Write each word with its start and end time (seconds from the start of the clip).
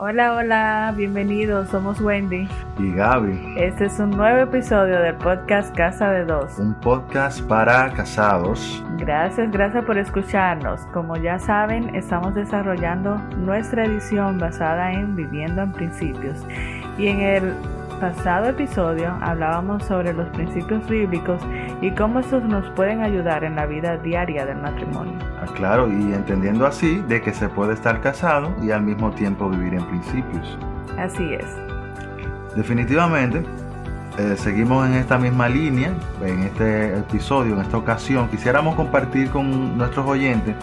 Hola, 0.00 0.36
hola, 0.36 0.94
bienvenidos, 0.96 1.68
somos 1.68 2.00
Wendy. 2.00 2.48
Y 2.78 2.92
Gaby. 2.94 3.54
Este 3.58 3.86
es 3.86 3.98
un 3.98 4.10
nuevo 4.10 4.38
episodio 4.38 5.00
del 5.00 5.14
podcast 5.16 5.76
Casa 5.76 6.10
de 6.10 6.24
Dos. 6.24 6.58
Un 6.58 6.74
podcast 6.80 7.40
para 7.42 7.92
casados. 7.92 8.82
Gracias, 8.96 9.50
gracias 9.50 9.84
por 9.84 9.98
escucharnos. 9.98 10.80
Como 10.94 11.16
ya 11.16 11.38
saben, 11.38 11.94
estamos 11.94 12.34
desarrollando 12.34 13.16
nuestra 13.36 13.84
edición 13.84 14.38
basada 14.38 14.92
en 14.92 15.14
Viviendo 15.14 15.62
en 15.62 15.72
Principios. 15.72 16.38
Y 16.96 17.08
en 17.08 17.20
el 17.20 17.54
pasado 18.00 18.48
episodio 18.48 19.16
hablábamos 19.20 19.84
sobre 19.84 20.12
los 20.12 20.28
principios 20.30 20.88
bíblicos 20.88 21.42
y 21.80 21.90
cómo 21.92 22.20
estos 22.20 22.42
nos 22.44 22.68
pueden 22.70 23.02
ayudar 23.02 23.44
en 23.44 23.56
la 23.56 23.66
vida 23.66 23.96
diaria 23.98 24.44
del 24.44 24.58
matrimonio. 24.58 25.14
Ah, 25.40 25.46
claro, 25.54 25.88
y 25.88 26.12
entendiendo 26.12 26.66
así 26.66 27.02
de 27.08 27.20
que 27.20 27.32
se 27.32 27.48
puede 27.48 27.74
estar 27.74 28.00
casado 28.00 28.54
y 28.62 28.70
al 28.70 28.82
mismo 28.82 29.10
tiempo 29.12 29.48
vivir 29.48 29.74
en 29.74 29.84
principios. 29.84 30.58
Así 30.98 31.34
es. 31.34 31.46
Definitivamente, 32.56 33.44
eh, 34.18 34.34
seguimos 34.36 34.86
en 34.88 34.94
esta 34.94 35.16
misma 35.16 35.48
línea, 35.48 35.92
en 36.24 36.42
este 36.42 36.98
episodio, 36.98 37.54
en 37.54 37.60
esta 37.60 37.76
ocasión, 37.76 38.28
quisiéramos 38.28 38.74
compartir 38.74 39.30
con 39.30 39.78
nuestros 39.78 40.06
oyentes 40.06 40.56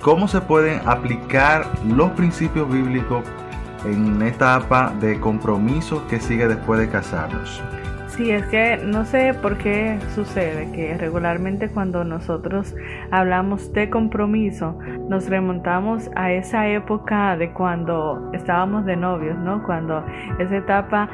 cómo 0.00 0.26
se 0.28 0.40
pueden 0.40 0.80
aplicar 0.86 1.66
los 1.86 2.10
principios 2.12 2.70
bíblicos 2.70 3.24
en 3.84 4.22
esta 4.22 4.56
etapa 4.56 4.94
de 5.00 5.20
compromiso 5.20 6.06
que 6.08 6.18
sigue 6.18 6.48
después 6.48 6.80
de 6.80 6.88
casarnos. 6.88 7.62
Sí, 8.16 8.30
es 8.30 8.46
que 8.46 8.76
no 8.76 9.04
sé 9.04 9.34
por 9.34 9.58
qué 9.58 9.98
sucede 10.14 10.70
que 10.70 10.96
regularmente 10.96 11.68
cuando 11.68 12.04
nosotros 12.04 12.72
hablamos 13.10 13.72
de 13.72 13.90
compromiso 13.90 14.78
nos 15.08 15.28
remontamos 15.28 16.08
a 16.14 16.30
esa 16.30 16.68
época 16.68 17.36
de 17.36 17.52
cuando 17.52 18.30
estábamos 18.32 18.84
de 18.84 18.94
novios, 18.94 19.36
¿no? 19.38 19.64
Cuando 19.64 20.04
esa 20.38 20.58
etapa 20.58 21.10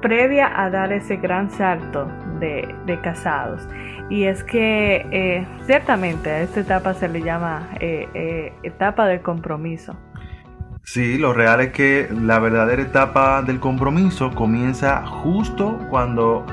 previa 0.00 0.50
a 0.60 0.68
dar 0.68 0.92
ese 0.92 1.16
gran 1.16 1.48
salto 1.48 2.08
de, 2.40 2.98
casados. 3.04 3.66
Y 4.10 4.24
es 4.24 4.42
que 4.42 5.06
eh, 5.12 5.46
ciertamente 5.66 6.28
a 6.28 6.40
esta 6.40 6.58
etapa 6.58 6.92
se 6.94 7.08
le 7.08 7.22
llama 7.22 7.68
eh, 7.78 8.08
eh, 8.14 8.52
etapa 8.64 9.06
de 9.06 9.22
compromiso. 9.22 9.96
Sí, 10.84 11.16
lo 11.16 11.32
real 11.32 11.60
es 11.60 11.72
que 11.72 12.08
la 12.12 12.38
verdadera 12.40 12.82
etapa 12.82 13.42
del 13.42 13.60
compromiso 13.60 14.30
comienza 14.30 15.06
justo 15.06 15.78
cuando, 15.88 16.44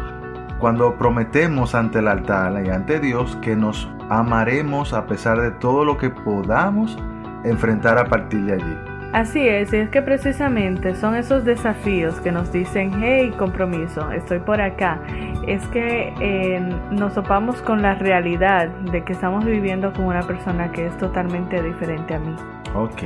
cuando 0.60 0.98
prometemos 0.98 1.74
ante 1.74 2.00
el 2.00 2.08
altar 2.08 2.64
y 2.64 2.70
ante 2.70 3.00
Dios 3.00 3.38
que 3.42 3.56
nos 3.56 3.90
amaremos 4.10 4.94
a 4.94 5.08
pesar 5.08 5.42
de 5.42 5.52
todo 5.52 5.84
lo 5.84 5.98
que 5.98 6.12
podamos 6.12 6.98
enfrentar 7.44 7.98
a 7.98 8.06
partir 8.06 8.46
de 8.46 8.54
allí. 8.54 8.89
Así 9.12 9.48
es, 9.48 9.74
y 9.74 9.78
es 9.78 9.90
que 9.90 10.04
precisamente 10.04 10.94
son 10.94 11.16
esos 11.16 11.44
desafíos 11.44 12.20
que 12.22 12.32
nos 12.32 12.52
dicen, 12.52 12.92
hey, 13.02 13.34
compromiso, 13.36 14.12
estoy 14.12 14.38
por 14.38 14.62
acá. 14.62 15.00
Es 15.48 15.66
que 15.70 16.14
eh, 16.20 16.60
nos 16.92 17.16
topamos 17.16 17.60
con 17.64 17.82
la 17.82 17.96
realidad 17.96 18.68
de 18.68 19.04
que 19.04 19.14
estamos 19.14 19.46
viviendo 19.46 19.92
con 19.94 20.06
una 20.06 20.22
persona 20.22 20.72
que 20.72 20.86
es 20.86 20.98
totalmente 21.00 21.60
diferente 21.64 22.14
a 22.14 22.20
mí. 22.20 22.36
Ok, 22.76 23.02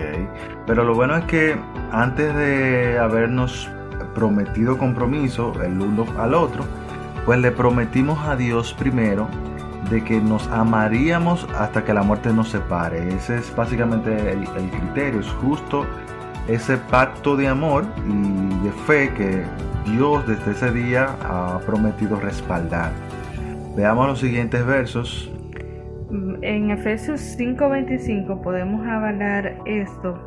pero 0.67 0.83
lo 0.83 0.93
bueno 0.93 1.15
es 1.15 1.23
que 1.23 1.55
antes 1.93 2.35
de 2.35 2.99
habernos 2.99 3.71
prometido 4.13 4.77
compromiso 4.77 5.53
el 5.63 5.79
uno 5.79 6.05
al 6.19 6.33
otro, 6.33 6.65
pues 7.25 7.39
le 7.39 7.51
prometimos 7.51 8.27
a 8.27 8.35
Dios 8.35 8.73
primero 8.73 9.29
de 9.89 10.03
que 10.03 10.19
nos 10.19 10.47
amaríamos 10.47 11.47
hasta 11.57 11.83
que 11.83 11.94
la 11.94 12.03
muerte 12.03 12.33
nos 12.33 12.49
separe. 12.49 13.07
Ese 13.09 13.38
es 13.38 13.55
básicamente 13.55 14.31
el, 14.31 14.47
criterio, 14.69 15.19
es 15.19 15.29
justo 15.41 15.85
ese 16.47 16.77
pacto 16.77 17.35
de 17.35 17.47
amor 17.47 17.85
y 18.07 18.66
de 18.66 18.71
fe 18.85 19.13
que 19.13 19.44
Dios 19.91 20.25
desde 20.27 20.51
ese 20.51 20.71
día 20.71 21.16
ha 21.23 21.59
prometido 21.66 22.19
respaldar. 22.19 22.91
Veamos 23.75 24.07
los 24.07 24.19
siguientes 24.19 24.66
versos 24.66 25.33
en 26.41 26.69
Efesios 26.69 27.21
5:25 27.38 28.41
podemos 28.41 28.85
avalar 28.85 29.55
esto 29.65 30.19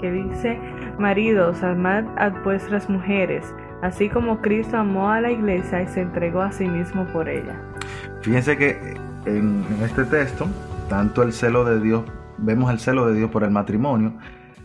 que 0.00 0.10
dice, 0.10 0.58
maridos, 0.98 1.62
amad 1.62 2.04
a 2.16 2.30
vuestras 2.30 2.88
mujeres, 2.88 3.44
así 3.82 4.08
como 4.08 4.40
Cristo 4.40 4.76
amó 4.76 5.10
a 5.10 5.20
la 5.20 5.30
iglesia 5.30 5.82
y 5.82 5.88
se 5.88 6.02
entregó 6.02 6.40
a 6.40 6.52
sí 6.52 6.66
mismo 6.66 7.06
por 7.12 7.28
ella. 7.28 7.58
Fíjense 8.26 8.58
que 8.58 8.76
en, 9.24 9.64
este 9.84 10.04
texto, 10.04 10.48
tanto 10.88 11.22
el 11.22 11.32
celo 11.32 11.64
de 11.64 11.78
Dios, 11.78 12.02
vemos 12.38 12.72
el 12.72 12.80
celo 12.80 13.06
de 13.06 13.14
Dios 13.14 13.30
por 13.30 13.44
el 13.44 13.52
matrimonio, 13.52 14.14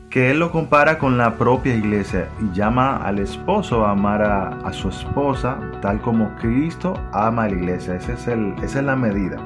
que 0.09 0.31
Él 0.31 0.39
lo 0.39 0.51
compara 0.51 0.97
con 0.97 1.19
la 1.19 1.35
propia 1.35 1.75
iglesia 1.75 2.27
y 2.41 2.57
llama 2.57 2.97
al 2.97 3.19
esposo 3.19 3.85
a 3.85 3.91
amar 3.91 4.23
a, 4.23 4.73
su 4.73 4.89
esposa 4.89 5.59
tal 5.79 6.01
como 6.01 6.35
Cristo 6.38 6.95
ama 7.13 7.44
a 7.44 7.49
la 7.49 7.55
iglesia. 7.55 7.97
Esa 7.97 8.33
es 8.63 8.83
la 8.83 8.95
medida. 8.95 9.38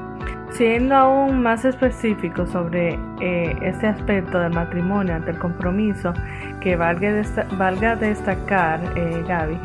Siendo 0.52 0.94
aún 0.94 1.42
más 1.42 1.66
específico 1.66 2.46
sobre 2.46 2.98
eh, 3.20 3.54
este 3.60 3.88
aspecto 3.88 4.38
del 4.38 4.54
matrimonio 4.54 5.14
ante 5.14 5.32
el 5.32 5.38
compromiso, 5.38 6.14
que 6.62 6.76
valga, 6.76 7.22
valga 7.58 7.96
destacar, 7.96 8.80
eh, 8.96 9.22
Gaby, 9.28 9.58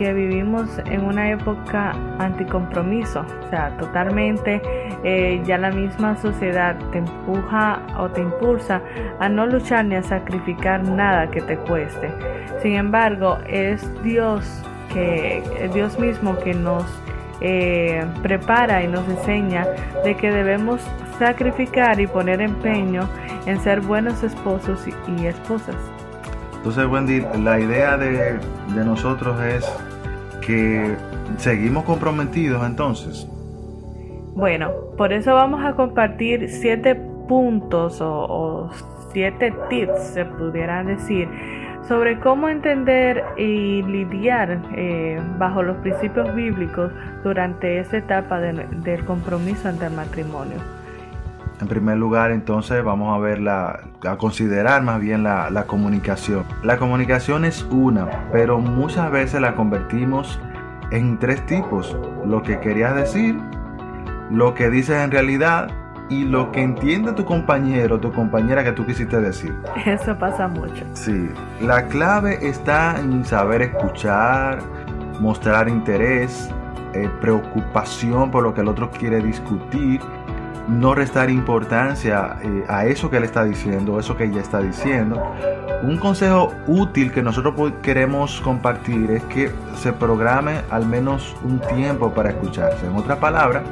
que 0.00 0.14
vivimos 0.14 0.66
en 0.86 1.04
una 1.04 1.30
época 1.30 1.92
anticompromiso, 2.18 3.20
o 3.20 3.50
sea, 3.50 3.76
totalmente 3.76 4.62
eh, 5.04 5.42
ya 5.44 5.58
la 5.58 5.70
misma 5.70 6.16
sociedad 6.16 6.74
te 6.90 6.98
empuja 6.98 7.82
o 7.98 8.08
te 8.08 8.22
impulsa 8.22 8.80
a 9.18 9.28
no 9.28 9.44
luchar 9.44 9.84
ni 9.84 9.96
a 9.96 10.02
sacrificar 10.02 10.82
nada 10.84 11.30
que 11.30 11.42
te 11.42 11.58
cueste. 11.58 12.10
Sin 12.62 12.76
embargo, 12.76 13.40
es 13.46 13.86
Dios 14.02 14.62
que 14.90 15.42
es 15.60 15.74
Dios 15.74 15.98
mismo 15.98 16.34
que 16.38 16.54
nos 16.54 16.84
eh, 17.42 18.02
prepara 18.22 18.82
y 18.82 18.88
nos 18.88 19.06
enseña 19.06 19.66
de 20.02 20.16
que 20.16 20.30
debemos 20.30 20.80
sacrificar 21.18 22.00
y 22.00 22.06
poner 22.06 22.40
empeño 22.40 23.06
en 23.44 23.60
ser 23.60 23.82
buenos 23.82 24.22
esposos 24.22 24.80
y, 24.86 25.26
esposas. 25.26 25.76
Entonces, 26.56 26.86
Wendy, 26.86 27.26
la 27.42 27.60
idea 27.60 27.98
de, 27.98 28.40
nosotros 28.74 29.38
es 29.42 29.70
seguimos 31.36 31.84
comprometidos 31.84 32.64
entonces. 32.66 33.26
Bueno, 34.34 34.70
por 34.96 35.12
eso 35.12 35.34
vamos 35.34 35.64
a 35.64 35.74
compartir 35.74 36.48
siete 36.48 36.94
puntos 37.28 37.98
o, 38.00 38.70
siete 39.12 39.52
tips, 39.68 39.98
se 40.14 40.24
pudiera 40.24 40.84
decir, 40.84 41.28
sobre 41.88 42.18
cómo 42.20 42.48
entender 42.48 43.24
y 43.36 43.82
lidiar 43.82 44.62
eh, 44.76 45.20
bajo 45.38 45.62
los 45.62 45.76
principios 45.78 46.32
bíblicos 46.34 46.92
durante 47.24 47.80
esta 47.80 47.96
etapa 47.96 48.40
del 48.40 49.04
compromiso 49.04 49.68
ante 49.68 49.86
el 49.86 49.92
matrimonio. 49.92 50.79
En 51.60 51.68
primer 51.68 51.98
lugar, 51.98 52.30
entonces 52.30 52.82
vamos 52.82 53.14
a 53.14 53.20
ver 53.20 53.40
la, 53.40 53.80
a 54.06 54.16
considerar 54.16 54.82
más 54.82 55.00
bien 55.00 55.22
la, 55.22 55.50
la 55.50 55.64
comunicación. 55.64 56.44
La 56.62 56.78
comunicación 56.78 57.44
es 57.44 57.64
una, 57.70 58.28
pero 58.32 58.58
muchas 58.58 59.10
veces 59.10 59.40
la 59.40 59.54
convertimos 59.54 60.40
en 60.90 61.18
tres 61.18 61.44
tipos. 61.46 61.96
Lo 62.24 62.42
que 62.42 62.60
querías 62.60 62.94
decir, 62.94 63.38
lo 64.30 64.54
que 64.54 64.70
dices 64.70 64.96
en 64.96 65.10
realidad 65.10 65.68
y 66.08 66.24
lo 66.24 66.50
que 66.50 66.62
entiende 66.62 67.12
tu 67.12 67.24
compañero 67.24 67.96
o 67.96 68.00
tu 68.00 68.12
compañera 68.12 68.64
que 68.64 68.72
tú 68.72 68.84
quisiste 68.84 69.20
decir. 69.20 69.54
Eso 69.86 70.16
pasa 70.18 70.48
mucho. 70.48 70.84
Sí, 70.94 71.28
la 71.60 71.86
clave 71.86 72.38
está 72.40 72.98
en 72.98 73.24
saber 73.24 73.62
escuchar, 73.62 74.58
mostrar 75.20 75.68
interés, 75.68 76.50
eh, 76.92 77.08
preocupación 77.20 78.32
por 78.32 78.42
lo 78.42 78.52
que 78.52 78.62
el 78.62 78.68
otro 78.68 78.90
quiere 78.90 79.20
discutir, 79.20 80.00
no 80.68 80.94
restar 80.94 81.30
importancia 81.30 82.36
eh, 82.42 82.64
a 82.68 82.86
eso 82.86 83.10
que 83.10 83.16
él 83.16 83.24
está 83.24 83.44
diciendo, 83.44 83.98
eso 83.98 84.16
que 84.16 84.24
ella 84.24 84.40
está 84.40 84.60
diciendo. 84.60 85.22
Un 85.82 85.96
consejo 85.96 86.52
útil 86.66 87.10
que 87.12 87.22
nosotros 87.22 87.54
queremos 87.82 88.40
compartir 88.42 89.10
es 89.10 89.22
que 89.24 89.50
se 89.76 89.92
programe 89.92 90.60
al 90.70 90.86
menos 90.86 91.34
un 91.42 91.60
tiempo 91.60 92.12
para 92.12 92.30
escucharse. 92.30 92.86
En 92.86 92.96
otras 92.96 93.18
palabras, 93.18 93.62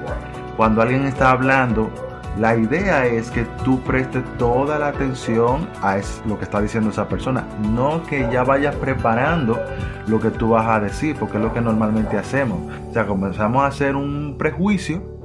cuando 0.56 0.80
alguien 0.80 1.04
está 1.04 1.30
hablando, 1.30 1.90
la 2.38 2.56
idea 2.56 3.04
es 3.04 3.30
que 3.30 3.44
tú 3.64 3.80
prestes 3.80 4.22
toda 4.38 4.78
la 4.78 4.88
atención 4.88 5.68
a 5.82 5.98
lo 6.26 6.38
que 6.38 6.44
está 6.44 6.60
diciendo 6.60 6.90
esa 6.90 7.08
persona, 7.08 7.44
no 7.72 8.04
que 8.04 8.28
ya 8.32 8.44
vayas 8.44 8.76
preparando 8.76 9.60
lo 10.06 10.20
que 10.20 10.30
tú 10.30 10.50
vas 10.50 10.66
a 10.68 10.80
decir, 10.80 11.16
porque 11.18 11.36
es 11.36 11.42
lo 11.42 11.52
que 11.52 11.60
normalmente 11.60 12.16
hacemos. 12.16 12.58
O 12.88 12.92
sea, 12.92 13.06
comenzamos 13.06 13.62
a 13.62 13.66
hacer 13.66 13.96
un 13.96 14.36
prejuicio 14.38 15.17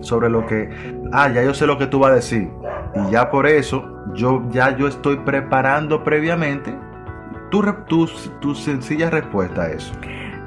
sobre 0.00 0.28
lo 0.28 0.46
que, 0.46 0.70
ah, 1.12 1.28
ya 1.28 1.42
yo 1.42 1.54
sé 1.54 1.66
lo 1.66 1.78
que 1.78 1.86
tú 1.86 2.00
vas 2.00 2.12
a 2.12 2.14
decir, 2.16 2.50
y 2.94 3.10
ya 3.12 3.30
por 3.30 3.46
eso 3.46 4.04
yo 4.14 4.42
ya 4.50 4.76
yo 4.76 4.88
estoy 4.88 5.16
preparando 5.18 6.02
previamente 6.02 6.74
tu, 7.50 7.62
tu, 7.88 8.08
tu 8.40 8.54
sencilla 8.54 9.10
respuesta 9.10 9.62
a 9.62 9.70
eso. 9.70 9.92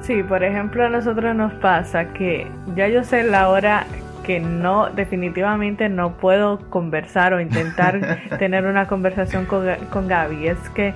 Sí, 0.01 0.21
por 0.21 0.43
ejemplo, 0.43 0.85
a 0.85 0.89
nosotros 0.89 1.33
nos 1.35 1.53
pasa 1.53 2.11
que 2.13 2.51
ya 2.75 2.89
yo 2.89 3.03
sé 3.03 3.23
la 3.23 3.47
hora 3.49 3.85
que 4.23 4.39
no, 4.39 4.89
definitivamente 4.89 5.89
no 5.89 6.13
puedo 6.13 6.59
conversar 6.69 7.33
o 7.33 7.39
intentar 7.39 8.19
tener 8.39 8.65
una 8.65 8.87
conversación 8.87 9.45
con, 9.45 9.65
con 9.91 10.07
Gaby. 10.07 10.47
Es 10.47 10.69
que 10.71 10.93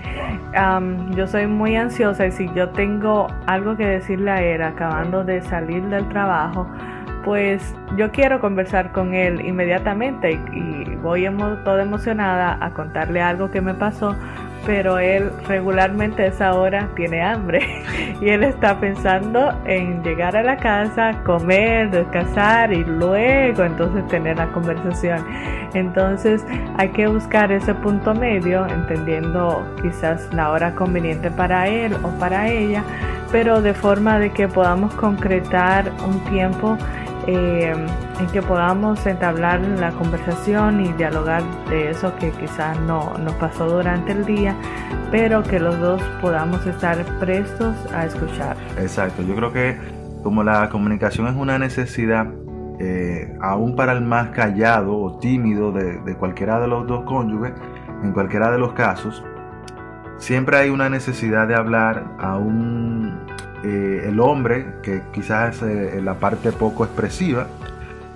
yo 1.15 1.27
soy 1.27 1.47
muy 1.47 1.75
ansiosa 1.75 2.25
y 2.25 2.31
si 2.31 2.49
yo 2.53 2.69
tengo 2.69 3.27
algo 3.45 3.77
que 3.77 3.85
decirle 3.85 4.31
a 4.31 4.41
él 4.41 4.61
acabando 4.61 5.23
de 5.23 5.41
salir 5.41 5.83
del 5.83 6.07
trabajo, 6.09 6.67
pues 7.27 7.75
yo 7.97 8.09
quiero 8.09 8.39
conversar 8.39 8.93
con 8.93 9.13
él 9.13 9.45
inmediatamente 9.45 10.39
y, 10.53 10.95
voy 11.03 11.27
toda 11.63 11.83
emocionada 11.83 12.57
a 12.59 12.71
contarle 12.71 13.21
algo 13.21 13.51
que 13.51 13.59
me 13.59 13.73
pasó, 13.73 14.15
pero 14.65 14.97
él 14.97 15.29
regularmente 15.47 16.23
a 16.23 16.27
esa 16.27 16.53
hora 16.53 16.89
tiene 16.95 17.21
hambre 17.21 17.83
y 18.21 18.29
él 18.29 18.43
está 18.43 18.79
pensando 18.79 19.53
en 19.65 20.01
llegar 20.03 20.37
a 20.37 20.43
la 20.43 20.55
casa, 20.55 21.21
comer, 21.25 21.91
descansar 21.91 22.71
y 22.71 22.83
luego 22.85 23.63
entonces 23.63 24.07
tener 24.07 24.37
la 24.37 24.47
conversación. 24.47 25.25
Entonces 25.73 26.45
hay 26.77 26.89
que 26.89 27.07
buscar 27.07 27.51
ese 27.51 27.73
punto 27.75 28.15
medio, 28.15 28.65
entendiendo 28.67 29.65
quizás 29.81 30.33
la 30.33 30.51
hora 30.51 30.73
conveniente 30.75 31.29
para 31.29 31.67
él 31.67 31.93
o 32.03 32.09
para 32.19 32.49
ella, 32.49 32.83
pero 33.31 33.61
de 33.61 33.73
forma 33.73 34.17
de 34.17 34.31
que 34.31 34.47
podamos 34.47 34.93
concretar 34.95 35.91
un 36.05 36.19
tiempo 36.31 36.77
eh, 37.27 37.73
en 38.19 38.27
que 38.27 38.41
podamos 38.41 39.05
entablar 39.05 39.59
la 39.59 39.91
conversación 39.91 40.85
y 40.85 40.93
dialogar 40.93 41.43
de 41.69 41.89
eso 41.89 42.15
que 42.15 42.31
quizás 42.31 42.79
no 42.81 43.17
nos 43.17 43.33
pasó 43.33 43.67
durante 43.67 44.13
el 44.13 44.25
día, 44.25 44.55
pero 45.11 45.43
que 45.43 45.59
los 45.59 45.77
dos 45.79 46.01
podamos 46.21 46.65
estar 46.65 46.97
prestos 47.19 47.75
a 47.93 48.05
escuchar. 48.05 48.55
Exacto, 48.79 49.21
yo 49.23 49.35
creo 49.35 49.51
que 49.51 49.77
como 50.23 50.43
la 50.43 50.69
comunicación 50.69 51.27
es 51.27 51.35
una 51.35 51.59
necesidad, 51.59 52.27
eh, 52.79 53.35
aún 53.41 53.75
para 53.75 53.91
el 53.91 54.01
más 54.01 54.29
callado 54.29 54.97
o 54.97 55.19
tímido 55.19 55.71
de, 55.71 55.99
de 55.99 56.15
cualquiera 56.15 56.59
de 56.59 56.67
los 56.67 56.87
dos 56.87 57.03
cónyuges, 57.03 57.53
en 58.03 58.13
cualquiera 58.13 58.51
de 58.51 58.57
los 58.57 58.73
casos, 58.73 59.23
siempre 60.17 60.57
hay 60.57 60.69
una 60.69 60.89
necesidad 60.89 61.47
de 61.47 61.55
hablar, 61.55 62.05
aún 62.19 63.13
eh, 63.63 64.05
el 64.07 64.19
hombre, 64.19 64.75
que 64.83 65.01
quizás 65.13 65.61
eh, 65.63 66.01
la 66.03 66.15
parte 66.15 66.51
poco 66.51 66.85
expresiva, 66.85 67.47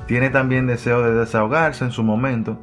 tiene 0.06 0.30
también 0.30 0.68
deseo 0.68 1.02
de 1.02 1.14
desahogarse 1.14 1.86
en 1.86 1.92
su 1.92 2.04
momento. 2.04 2.58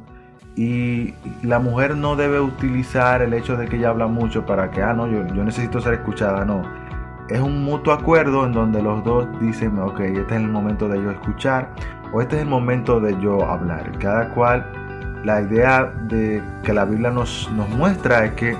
Y 0.55 1.13
la 1.41 1.59
mujer 1.59 1.95
no 1.95 2.15
debe 2.15 2.39
utilizar 2.39 3.21
el 3.21 3.33
hecho 3.33 3.55
de 3.55 3.67
que 3.67 3.77
ella 3.77 3.89
habla 3.89 4.07
mucho 4.07 4.45
para 4.45 4.71
que, 4.71 4.81
ah, 4.81 4.93
no, 4.93 5.07
yo, 5.07 5.25
yo 5.27 5.43
necesito 5.43 5.79
ser 5.79 5.93
escuchada, 5.93 6.43
no. 6.43 6.63
Es 7.29 7.39
un 7.39 7.63
mutuo 7.63 7.93
acuerdo 7.93 8.45
en 8.45 8.53
donde 8.53 8.81
los 8.81 9.03
dos 9.03 9.27
dicen, 9.39 9.77
ok, 9.79 9.99
este 9.99 10.35
es 10.35 10.41
el 10.41 10.47
momento 10.47 10.89
de 10.89 11.01
yo 11.01 11.11
escuchar 11.11 11.69
o 12.11 12.21
este 12.21 12.37
es 12.37 12.41
el 12.41 12.47
momento 12.47 12.99
de 12.99 13.19
yo 13.21 13.45
hablar. 13.45 13.91
Cada 13.99 14.29
cual, 14.29 14.65
la 15.23 15.41
idea 15.41 15.93
de 16.07 16.41
que 16.63 16.73
la 16.73 16.85
Biblia 16.85 17.11
nos, 17.11 17.49
nos 17.55 17.69
muestra 17.69 18.25
es 18.25 18.33
que 18.33 18.57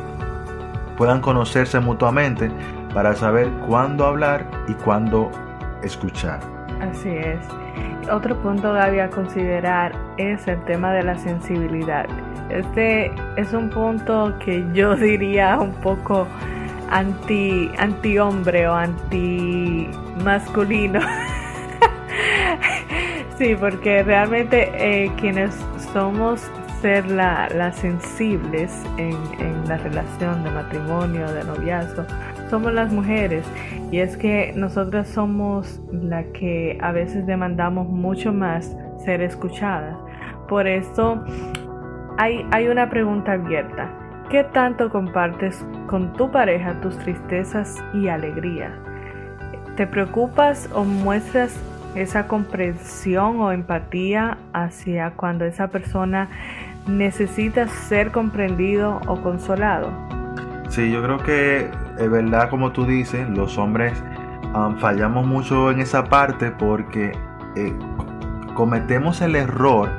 puedan 1.00 1.22
conocerse 1.22 1.80
mutuamente 1.80 2.51
para 2.94 3.16
saber 3.16 3.50
cuándo 3.66 4.06
hablar 4.06 4.46
y 4.68 4.74
cuándo 4.74 5.31
escuchar. 5.81 6.42
Así 6.81 7.07
es. 7.10 7.40
Otro 8.12 8.36
punto, 8.42 8.74
Gaby, 8.74 9.00
a 9.00 9.10
considerar 9.10 9.94
es 10.18 10.46
el 10.50 10.62
tema 10.66 10.92
de 10.92 11.04
la 11.04 11.18
sensibilidad. 11.18 12.06
Este 12.50 13.13
es 13.38 13.54
un 13.54 13.69
punto 13.69 14.34
que 14.40 14.66
yo 14.74 14.96
diría 14.98 15.57
un 15.57 15.72
poco 15.75 16.28
anti, 16.90 17.72
anti 17.78 18.18
hombre 18.19 18.68
o 18.68 18.75
anti 18.75 19.90
masculino. 20.22 21.00
sí, 23.38 23.56
porque 23.56 24.04
realmente 24.04 24.69
eh, 24.75 25.10
quienes 25.18 25.56
somos 25.94 26.52
ser 26.81 27.10
las 27.12 27.76
sensibles 27.76 28.72
en, 28.98 29.16
en 29.40 29.68
la 29.68 29.78
relación 29.78 30.44
de 30.44 30.52
matrimonio, 30.52 31.31
de 31.31 31.44
noviazgo, 31.44 32.06
somos 32.50 32.74
las 32.74 32.92
mujeres 32.92 33.46
y 33.92 34.00
es 34.00 34.18
que 34.18 34.54
nosotras 34.56 35.08
somos 35.08 35.81
la 35.92 36.24
que 36.31 36.78
a 36.81 36.92
veces 36.92 37.26
demandamos 37.26 37.88
mucho 37.88 38.34
más 38.34 38.76
ser 39.04 39.22
escuchadas. 39.22 39.98
Por 40.48 40.68
eso 40.68 41.24
hay, 42.18 42.46
hay 42.52 42.68
una 42.68 42.90
pregunta 42.90 43.34
abierta. 43.34 43.90
¿Qué 44.30 44.44
tanto 44.44 44.90
compartes 44.90 45.66
con 45.88 46.14
tu 46.14 46.31
pareja 46.31 46.80
tus 46.81 46.98
tristezas 47.00 47.78
y 47.94 48.08
alegrías? 48.08 48.74
¿Te 49.76 49.88
preocupas 49.88 50.70
o 50.74 50.84
muestras 50.84 51.58
esa 51.96 52.28
comprensión 52.28 53.40
o 53.40 53.52
empatía 53.52 54.38
hacia 54.54 55.12
cuando 55.12 55.46
esa 55.46 55.70
persona 55.70 56.30
necesita 56.88 57.68
ser 57.68 58.12
comprendido 58.12 59.00
o 59.07 59.21
consolado? 59.21 59.92
Sí, 60.69 60.92
yo 60.92 61.02
creo 61.02 61.18
que 61.18 61.69
es 61.98 62.09
verdad 62.09 62.50
como 62.50 62.71
tú 62.71 62.86
dices, 62.86 63.28
los 63.30 63.57
hombres 63.57 63.94
fallamos 64.80 65.26
mucho 65.26 65.71
en 65.71 65.80
esa 65.80 66.06
parte 66.06 66.52
porque 66.52 67.12
eh, 67.56 67.74
cometemos 68.56 69.21
el 69.21 69.36
error 69.36 69.90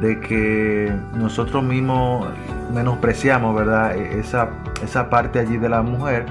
de 0.00 0.20
que 0.20 0.92
nosotros 1.14 1.62
mismos 1.62 2.28
menospreciamos, 2.72 3.54
¿verdad? 3.54 3.96
E, 3.96 4.20
esa, 4.20 4.50
esa 4.82 5.10
parte 5.10 5.38
allí 5.38 5.56
de 5.56 5.68
la 5.68 5.82
mujer 5.82 6.26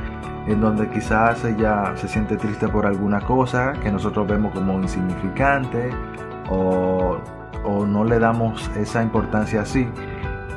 en 0.47 0.61
donde 0.61 0.89
quizás 0.89 1.43
ella 1.45 1.93
se 1.95 2.07
siente 2.07 2.37
triste 2.37 2.67
por 2.67 2.85
alguna 2.85 3.21
cosa 3.21 3.73
que 3.83 3.91
nosotros 3.91 4.27
vemos 4.27 4.53
como 4.53 4.73
insignificante 4.81 5.91
o, 6.49 7.19
o 7.63 7.85
no 7.85 8.03
le 8.03 8.19
damos 8.19 8.69
esa 8.75 9.01
importancia 9.03 9.61
así. 9.61 9.87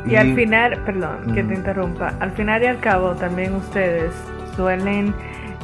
Y, 0.05 0.17
al 0.17 0.35
final, 0.35 0.83
perdón 0.85 1.33
que 1.33 1.45
te 1.45 1.55
interrumpa, 1.55 2.15
al 2.19 2.33
final 2.33 2.63
y 2.63 2.67
al 2.67 2.81
cabo 2.81 3.15
también 3.15 3.55
ustedes 3.55 4.13
suelen 4.57 5.15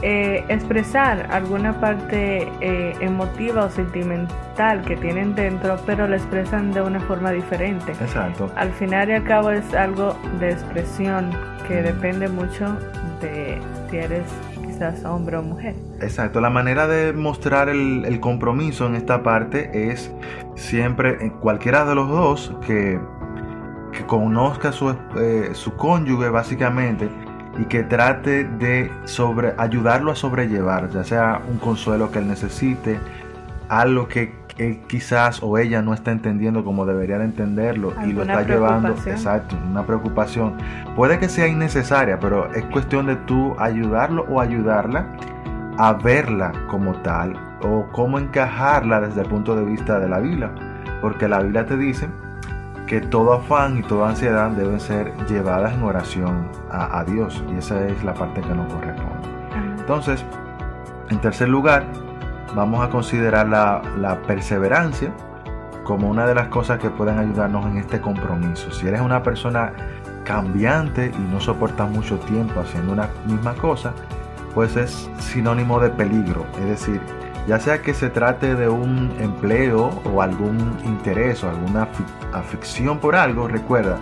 eh, 0.00 0.44
expresar 0.48 1.26
alguna 1.32 1.80
parte 1.80 2.48
eh, 2.60 2.94
emotiva 3.00 3.64
o 3.64 3.70
sentimental 3.70 4.82
que 4.82 4.96
tienen 4.96 5.34
dentro, 5.34 5.76
pero 5.86 6.06
la 6.06 6.16
expresan 6.16 6.70
de 6.70 6.82
una 6.82 7.00
forma 7.00 7.32
diferente. 7.32 7.92
Exacto. 7.92 8.48
Al 8.54 8.70
final 8.74 9.08
y 9.08 9.14
al 9.14 9.24
cabo 9.24 9.50
es 9.50 9.74
algo 9.74 10.16
de 10.38 10.52
expresión 10.52 11.30
que 11.66 11.82
depende 11.82 12.28
mucho 12.28 12.78
de 13.20 13.60
si 13.90 13.96
eres 13.96 14.24
quizás 14.78 15.04
hombre 15.04 15.36
o 15.36 15.42
mujer. 15.42 15.74
Exacto, 16.00 16.40
la 16.40 16.50
manera 16.50 16.86
de 16.86 17.12
mostrar 17.12 17.68
el, 17.68 18.20
compromiso 18.20 18.86
en 18.86 18.94
esta 18.94 19.22
parte 19.24 19.90
es 19.90 20.12
siempre 20.54 21.18
en 21.20 21.30
cualquiera 21.30 21.84
de 21.84 21.94
los 21.94 22.08
dos 22.08 22.54
que 22.66 23.00
que 23.92 24.04
conozca 24.04 24.70
su, 24.70 24.94
eh, 25.16 25.50
su 25.54 25.74
cónyuge 25.74 26.28
básicamente 26.28 27.08
y 27.58 27.64
que 27.64 27.82
trate 27.82 28.44
de 28.44 28.92
sobre, 29.04 29.54
ayudarlo 29.56 30.12
a 30.12 30.14
sobrellevar, 30.14 30.90
ya 30.90 31.02
sea 31.02 31.40
un 31.48 31.58
consuelo 31.58 32.10
que 32.12 32.18
él 32.18 32.28
necesite, 32.28 33.00
algo 33.68 34.08
que 34.08 34.32
él 34.58 34.80
quizás 34.88 35.42
o 35.42 35.56
ella 35.56 35.82
no 35.82 35.94
está 35.94 36.10
entendiendo 36.10 36.64
como 36.64 36.84
debería 36.84 37.18
de 37.18 37.24
entenderlo 37.24 37.94
y 38.04 38.12
lo 38.12 38.22
está 38.22 38.42
llevando, 38.42 38.94
exacto, 39.06 39.56
una 39.70 39.86
preocupación. 39.86 40.56
Puede 40.96 41.18
que 41.18 41.28
sea 41.28 41.46
innecesaria, 41.46 42.18
pero 42.18 42.52
es 42.52 42.64
cuestión 42.66 43.06
de 43.06 43.16
tú 43.16 43.54
ayudarlo 43.58 44.26
o 44.28 44.40
ayudarla 44.40 45.06
a 45.78 45.92
verla 45.92 46.52
como 46.68 46.92
tal 47.02 47.34
o 47.62 47.86
cómo 47.92 48.18
encajarla 48.18 49.00
desde 49.00 49.22
el 49.22 49.28
punto 49.28 49.54
de 49.54 49.64
vista 49.64 49.98
de 49.98 50.08
la 50.08 50.18
Biblia. 50.18 50.50
Porque 51.00 51.28
la 51.28 51.40
Biblia 51.40 51.64
te 51.64 51.76
dice 51.76 52.08
que 52.88 53.00
todo 53.00 53.34
afán 53.34 53.78
y 53.78 53.82
toda 53.82 54.08
ansiedad 54.08 54.50
deben 54.50 54.80
ser 54.80 55.14
llevadas 55.28 55.74
en 55.74 55.82
oración 55.82 56.48
a, 56.70 57.04
Dios. 57.04 57.44
Y 57.52 57.58
esa 57.58 57.86
es 57.86 58.02
la 58.02 58.14
parte 58.14 58.40
que 58.40 58.48
nos 58.48 58.72
corresponde. 58.72 59.28
Entonces, 59.78 60.24
en 61.10 61.20
tercer 61.20 61.48
lugar, 61.48 61.84
vamos 62.54 62.84
a 62.84 62.90
considerar 62.90 63.48
la, 63.48 64.18
perseverancia 64.26 65.12
como 65.84 66.08
una 66.10 66.26
de 66.26 66.34
las 66.34 66.48
cosas 66.48 66.78
que 66.78 66.90
pueden 66.90 67.18
ayudarnos 67.18 67.64
en 67.66 67.78
este 67.78 68.00
compromiso. 68.00 68.70
Si 68.70 68.86
eres 68.86 69.00
una 69.00 69.22
persona 69.22 69.72
cambiante 70.24 71.10
y 71.14 71.32
no 71.32 71.40
soportas 71.40 71.90
mucho 71.90 72.18
tiempo 72.18 72.60
haciendo 72.60 72.92
una 72.92 73.08
misma 73.26 73.54
cosa, 73.54 73.94
pues 74.54 74.76
es 74.76 75.10
sinónimo 75.18 75.80
de 75.80 75.88
peligro. 75.88 76.44
Es 76.60 76.66
decir, 76.66 77.00
ya 77.46 77.58
sea 77.58 77.80
que 77.80 77.94
se 77.94 78.10
trate 78.10 78.54
de 78.54 78.68
un 78.68 79.10
empleo 79.18 80.02
o 80.04 80.20
algún 80.20 80.76
interés 80.84 81.42
o 81.42 81.48
alguna 81.48 81.88
afición 82.34 82.98
por 82.98 83.16
algo, 83.16 83.48
recuerda 83.48 83.96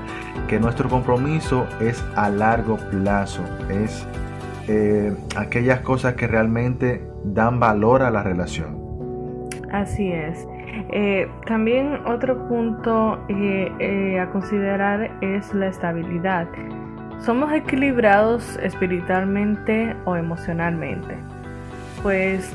que 0.49 0.59
nuestro 0.59 0.89
compromiso 0.89 1.69
es 1.81 2.05
a 2.17 2.29
largo 2.29 2.77
plazo, 2.77 3.43
es 3.69 4.05
eh, 4.67 5.17
aquellas 5.37 5.81
cosas 5.81 6.15
que 6.15 6.27
realmente 6.27 7.07
dan 7.35 7.61
valor 7.61 8.03
a 8.03 8.11
la 8.11 8.23
relación. 8.23 8.87
Así 9.73 10.13
es. 10.13 10.47
Eh, 10.91 11.29
también 11.47 12.01
otro 12.07 12.47
punto 12.49 13.19
eh, 13.29 14.21
a 14.21 14.31
considerar 14.31 15.11
es 15.21 15.53
la 15.55 15.69
estabilidad. 15.69 16.47
¿Somos 17.19 17.53
equilibrados 17.53 18.57
espiritualmente 18.63 19.97
o 20.05 20.17
emocionalmente? 20.17 21.17
Pues 22.03 22.53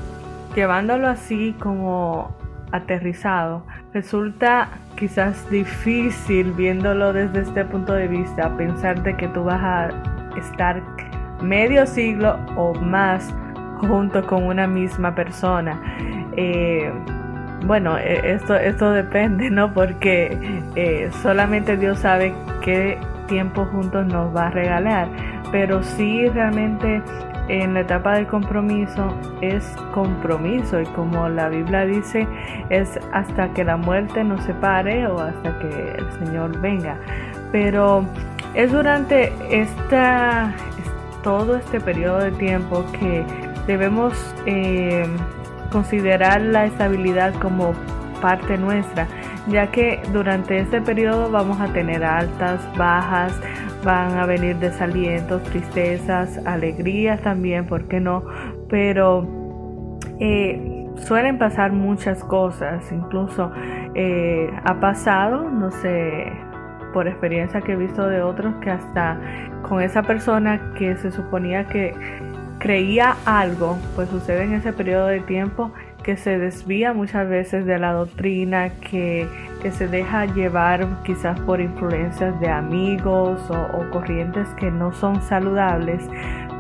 llevándolo 0.56 1.08
así 1.08 1.56
como 1.60 2.36
aterrizado, 2.72 3.64
resulta 3.94 4.70
quizás 4.96 5.50
difícil 5.50 6.52
viéndolo 6.54 7.12
desde 7.12 7.42
este 7.42 7.66
punto 7.66 7.94
de 7.94 8.08
vista, 8.08 8.56
pensar 8.56 9.02
de 9.04 9.18
que 9.18 9.28
tú 9.30 9.44
vas 9.44 9.62
a 9.62 9.90
estar 10.38 10.82
medio 11.42 11.86
siglo 11.88 12.38
o 12.56 12.74
más 12.76 13.34
junto 13.88 14.26
con 14.26 14.44
una 14.44 14.68
misma 14.68 15.14
persona. 15.14 15.80
Eh, 16.36 16.92
bueno, 17.66 17.98
e, 17.98 18.34
esto, 18.34 18.56
esto 18.56 18.92
depende, 18.92 19.50
¿no? 19.50 19.74
Porque 19.74 20.38
eh, 20.76 21.10
solamente 21.22 21.78
Dios 21.78 22.00
sabe 22.00 22.34
qué 22.62 22.98
tiempo 23.28 23.66
juntos 23.66 24.06
nos 24.08 24.36
va 24.36 24.48
a 24.48 24.50
regalar, 24.52 25.08
pero 25.52 25.84
sí 25.84 26.28
realmente 26.28 27.02
en 27.48 27.74
la 27.74 27.82
etapa 27.82 28.16
del 28.16 28.28
compromiso 28.28 29.14
es 29.42 29.66
compromiso 29.94 30.80
y 30.80 30.86
como 30.88 31.28
la 31.28 31.50
Biblia 31.50 31.86
dice 31.86 32.28
es 32.70 33.00
hasta 33.12 33.50
que 33.54 33.64
la 33.64 33.78
muerte 33.78 34.24
nos 34.24 34.44
separe 34.44 35.08
o 35.08 35.20
hasta 35.20 35.58
que 35.60 35.96
el 35.98 36.12
Señor 36.20 36.60
venga. 36.60 36.96
Pero 37.52 38.06
es 38.54 38.72
durante 38.72 39.34
esta, 39.50 40.54
todo 41.24 41.58
este 41.58 41.80
periodo 41.80 42.20
de 42.20 42.32
tiempo 42.32 42.86
que 43.00 43.26
debemos 43.68 44.14
eh, 44.46 45.06
considerar 45.72 46.42
la 46.42 46.66
estabilidad 46.66 47.34
como 47.36 47.74
parte 48.22 48.58
nuestra, 48.58 49.08
ya 49.48 49.72
que 49.72 50.02
durante 50.14 50.60
este 50.60 50.82
periodo 50.82 51.32
vamos 51.32 51.60
a 51.60 51.68
tener 51.74 52.04
altas, 52.04 52.62
bajas, 52.78 53.34
van 53.84 54.18
a 54.18 54.26
venir 54.26 54.58
desalientos, 54.58 55.42
tristezas, 55.44 56.38
alegrías 56.46 57.22
también, 57.22 57.66
¿por 57.66 57.88
qué 57.88 58.00
no? 58.00 58.24
Pero 58.70 59.28
eh, 60.20 60.88
suelen 60.98 61.38
pasar 61.40 61.72
muchas 61.72 62.24
cosas, 62.24 62.92
incluso 62.92 63.52
eh, 63.96 64.52
ha 64.64 64.80
pasado, 64.80 65.50
no 65.50 65.72
sé, 65.72 66.32
por 66.94 67.08
experiencia 67.08 67.62
que 67.62 67.74
he 67.74 67.76
visto 67.76 68.08
de 68.08 68.22
otros, 68.22 68.54
que 68.62 68.70
hasta 68.70 69.20
con 69.64 69.82
esa 69.82 70.04
persona 70.04 70.74
que 70.78 70.96
se 70.98 71.12
suponía 71.12 71.66
que 71.66 71.96
creía 72.62 73.18
algo, 73.26 73.78
pues 73.96 74.08
sucede 74.10 74.44
en 74.44 74.54
ese 74.54 74.72
periodo 74.72 75.08
de 75.08 75.20
tiempo 75.20 75.72
que 76.04 76.16
se 76.16 76.38
desvía 76.38 76.94
muchas 76.94 77.28
veces 77.28 77.66
de 77.66 77.80
la 77.80 77.92
doctrina, 77.94 78.70
que, 78.90 79.28
se 79.72 79.88
deja 79.88 80.26
llevar 80.26 80.88
quizás 81.04 81.40
por 81.42 81.62
influencias 81.62 82.40
de 82.40 82.50
amigos 82.50 83.40
o, 83.50 83.90
corrientes 83.92 84.48
que 84.60 84.72
no 84.72 84.92
son 84.92 85.22
saludables, 85.22 86.02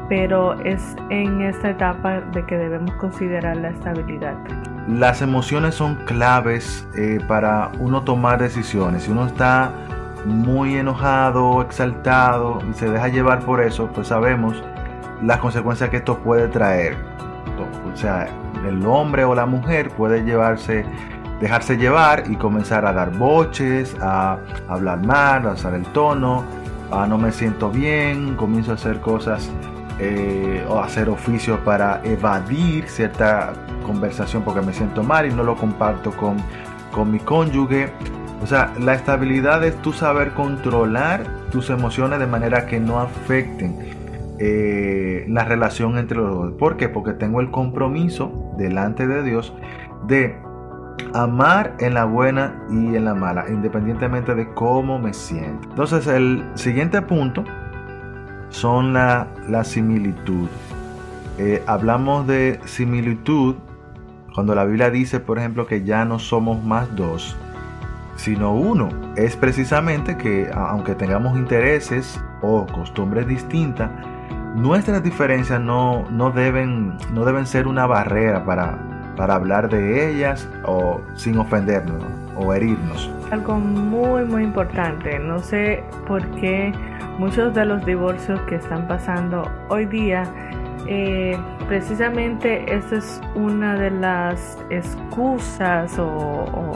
pero 0.08 0.60
es 0.62 0.82
en 1.10 1.42
esta 1.42 1.72
etapa 1.72 2.22
de 2.22 2.46
que 2.46 2.58
debemos 2.58 2.94
considerar 2.96 3.58
la 3.58 3.70
estabilidad. 3.70 4.36
Las 4.88 5.22
emociones 5.22 5.76
son 5.76 5.96
claves 6.06 6.88
eh, 6.96 7.20
para 7.28 7.72
uno 7.80 8.04
tomar 8.04 8.40
decisiones. 8.40 9.04
Si 9.04 9.12
uno 9.12 9.26
está 9.26 9.72
muy 10.26 10.76
enojado, 10.76 11.62
exaltado 11.62 12.60
y 12.70 12.74
se 12.74 12.90
deja 12.90 13.08
llevar 13.08 13.40
por 13.40 13.62
eso, 13.62 13.88
pues 13.94 14.08
sabemos 14.08 14.64
las 15.24 15.40
consecuencias 15.40 15.90
que 15.90 15.98
esto 15.98 16.20
puede 16.20 16.48
traer. 16.48 16.98
O 17.92 17.98
sea, 17.98 18.28
el 18.68 18.86
hombre 18.86 19.26
o 19.26 19.36
la 19.36 19.46
mujer 19.46 19.90
puede 19.90 20.24
llevarse, 20.24 20.86
dejarse 21.40 21.78
llevar 21.78 22.24
y 22.30 22.36
comenzar 22.36 22.86
a 22.86 22.94
dar 22.94 23.12
boches, 23.12 23.96
a 24.02 24.38
hablar 24.68 25.06
mal, 25.06 25.48
a 25.48 25.52
alzar 25.52 25.74
el 25.74 25.86
tono, 25.88 26.44
a 26.92 27.06
no 27.08 27.18
me 27.18 27.32
siento 27.32 27.70
bien, 27.70 28.36
comienzo 28.36 28.72
a 28.72 28.76
hacer 28.76 29.00
cosas 29.00 29.50
eh, 30.00 30.66
o 30.68 30.80
hacer 30.80 31.10
oficios 31.10 31.60
para 31.60 32.02
evadir 32.04 32.88
cierta 32.88 33.54
conversación 33.86 34.44
porque 34.44 34.62
me 34.62 34.74
siento 34.74 35.04
mal 35.04 35.26
y 35.26 35.34
no 35.34 35.44
lo 35.44 35.56
comparto 35.56 36.12
con, 36.12 36.38
con 36.92 37.12
mi 37.12 37.20
cónyuge. 37.20 37.92
O 38.42 38.48
sea, 38.48 38.74
la 38.80 38.96
estabilidad 38.96 39.64
es 39.64 39.80
tu 39.84 39.94
saber 39.94 40.32
controlar 40.32 41.24
tus 41.52 41.70
emociones 41.70 42.20
de 42.20 42.26
manera 42.26 42.66
que 42.66 42.80
no 42.80 43.00
afecten 43.00 44.01
eh, 44.44 45.24
la 45.28 45.44
relación 45.44 46.00
entre 46.00 46.18
los 46.18 46.34
dos. 46.34 46.54
¿Por 46.54 46.76
qué? 46.76 46.90
Porque 46.90 47.14
tengo 47.14 47.42
el 47.42 47.52
compromiso 47.52 48.52
delante 48.58 49.06
de 49.06 49.22
Dios 49.22 49.54
de 50.08 50.36
amar 51.14 51.76
en 51.80 51.94
la 51.94 52.06
buena 52.06 52.60
y 52.72 52.96
en 52.96 53.06
la 53.06 53.14
mala, 53.14 53.46
independientemente 53.50 54.34
de 54.34 54.52
cómo 54.56 54.98
me 54.98 55.14
siento. 55.14 55.70
Entonces 55.70 56.08
el 56.08 56.44
siguiente 56.56 57.04
punto 57.04 57.44
son 58.50 58.94
la, 58.94 59.28
la 59.48 59.64
similitud. 59.64 60.50
Eh, 61.38 61.62
hablamos 61.68 62.26
de 62.26 62.60
similitud 62.66 63.58
cuando 64.34 64.56
la 64.56 64.66
Biblia 64.66 64.90
dice, 64.90 65.20
por 65.20 65.38
ejemplo, 65.38 65.68
que 65.68 65.84
ya 65.84 66.04
no 66.04 66.18
somos 66.18 66.64
más 66.64 66.96
dos, 66.96 67.38
sino 68.16 68.56
uno. 68.56 68.90
Es 69.16 69.36
precisamente 69.36 70.18
que 70.18 70.50
aunque 70.52 70.96
tengamos 70.96 71.38
intereses 71.38 72.20
o 72.42 72.66
costumbres 72.68 73.28
distintas, 73.28 73.90
nuestras 74.56 75.04
diferencias 75.04 75.62
no, 75.62 76.06
no, 76.10 76.32
deben, 76.32 76.98
no 77.14 77.26
deben 77.26 77.46
ser 77.46 77.68
una 77.68 77.86
barrera 77.86 78.44
para, 78.46 78.78
para 79.16 79.36
hablar 79.36 79.70
de 79.70 80.10
ellas 80.10 80.48
o 80.66 81.02
sin 81.16 81.38
ofendernos 81.38 82.04
o 82.36 82.54
herirnos. 82.54 83.10
Algo 83.32 83.56
muy 83.60 84.26
muy 84.26 84.44
importante, 84.44 85.20
no 85.20 85.40
sé 85.40 85.84
por 86.08 86.26
qué 86.32 86.74
muchos 87.18 87.54
de 87.54 87.66
los 87.66 87.86
divorcios 87.86 88.40
que 88.42 88.56
están 88.56 88.88
pasando 88.88 89.50
hoy 89.70 89.86
día, 89.86 90.24
eh, 90.88 91.38
precisamente 91.68 92.74
esa 92.74 92.98
es 92.98 93.22
una 93.36 93.76
de 93.76 93.92
las 93.92 94.58
excusas 94.70 95.98
o 96.00 96.08
o, 96.08 96.74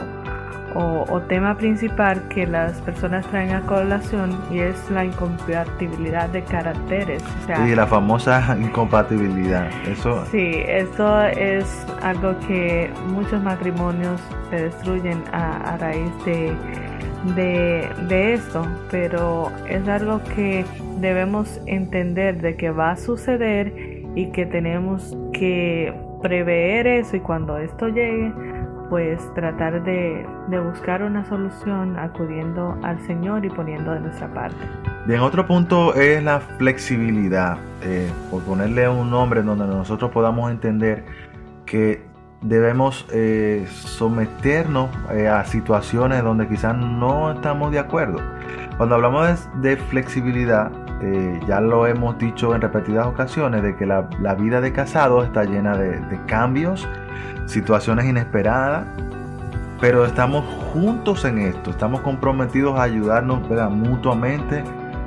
tema 1.28 1.56
principal 1.56 2.22
que 2.28 2.46
las 2.46 2.80
personas 2.82 3.26
traen 3.26 3.52
a 3.52 3.60
colación 3.62 4.38
y 4.50 4.60
es 4.60 4.90
la 4.90 5.04
incompatibilidad 5.04 6.28
de 6.28 6.42
caracteres. 6.42 7.22
y 7.66 7.74
la 7.74 7.86
famosa 7.86 8.56
incompatibilidad. 8.60 9.68
Eso... 9.86 10.24
Sí, 10.30 10.62
eso 10.66 11.22
es 11.24 11.86
algo 12.02 12.38
que 12.46 12.90
muchos 13.08 13.42
matrimonios 13.42 14.20
se 14.50 14.64
destruyen 14.64 15.22
a, 15.32 15.76
raíz 15.78 16.10
de, 16.24 16.52
de, 17.34 17.88
de 18.08 18.34
esto, 18.34 18.66
pero 18.90 19.50
es 19.68 19.86
algo 19.88 20.20
que 20.34 20.64
debemos 21.00 21.60
entender 21.66 22.40
de 22.40 22.56
que 22.56 22.70
va 22.70 22.92
a 22.92 22.96
suceder 22.96 23.72
y 24.14 24.26
que 24.30 24.46
tenemos 24.46 25.16
que 25.32 25.92
prever 26.22 26.86
eso 26.86 27.16
y 27.16 27.20
cuando 27.20 27.58
esto 27.58 27.88
llegue 27.88 28.32
pues 28.88 29.32
tratar 29.34 29.82
de, 29.82 30.26
buscar 30.60 31.02
una 31.02 31.24
solución 31.28 31.98
acudiendo 31.98 32.78
al 32.82 33.00
Señor 33.06 33.44
y 33.44 33.50
poniendo 33.50 33.92
de 33.92 34.00
nuestra 34.00 34.32
parte. 34.32 34.56
Bien, 35.06 35.20
otro 35.20 35.46
punto 35.46 35.94
es 35.94 36.22
la 36.22 36.40
flexibilidad, 36.40 37.58
eh, 37.82 38.10
por 38.30 38.42
ponerle 38.42 38.88
un 38.88 39.10
nombre 39.10 39.42
donde 39.42 39.66
nosotros 39.66 40.10
podamos 40.10 40.50
entender 40.50 41.04
que 41.64 42.04
debemos 42.40 43.06
eh, 43.12 43.66
someternos 43.68 44.90
eh, 45.12 45.28
a 45.28 45.44
situaciones 45.44 46.22
donde 46.22 46.48
quizás 46.48 46.76
no 46.76 47.32
estamos 47.32 47.72
de 47.72 47.78
acuerdo. 47.78 48.18
Cuando 48.76 48.96
hablamos 48.96 49.48
de, 49.62 49.78
flexibilidad, 49.78 50.70
eh, 51.00 51.40
ya 51.48 51.62
lo 51.62 51.86
hemos 51.86 52.18
dicho 52.18 52.54
en 52.54 52.60
repetidas 52.60 53.06
ocasiones, 53.06 53.62
de 53.62 53.74
que 53.74 53.86
la, 53.86 54.02
vida 54.34 54.60
de 54.60 54.72
casado 54.72 55.24
está 55.24 55.44
llena 55.44 55.78
de, 55.78 56.20
cambios, 56.26 56.86
situaciones 57.46 58.04
inesperadas, 58.04 58.86
pero 59.80 60.04
estamos 60.04 60.44
juntos 60.74 61.24
en 61.24 61.38
esto, 61.38 61.70
estamos 61.70 62.02
comprometidos 62.02 62.78
a 62.78 62.82
ayudarnos 62.82 63.40
mutuamente 63.70 64.62